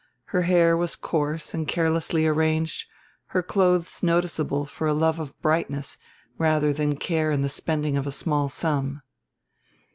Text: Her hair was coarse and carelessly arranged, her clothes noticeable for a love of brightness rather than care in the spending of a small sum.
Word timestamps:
Her 0.33 0.41
hair 0.41 0.75
was 0.75 0.95
coarse 0.95 1.53
and 1.53 1.67
carelessly 1.67 2.25
arranged, 2.25 2.87
her 3.37 3.43
clothes 3.43 4.01
noticeable 4.01 4.65
for 4.65 4.87
a 4.87 4.95
love 4.95 5.19
of 5.19 5.39
brightness 5.43 5.99
rather 6.39 6.73
than 6.73 6.97
care 6.97 7.31
in 7.31 7.41
the 7.41 7.49
spending 7.49 7.97
of 7.99 8.07
a 8.07 8.11
small 8.11 8.49
sum. 8.49 9.03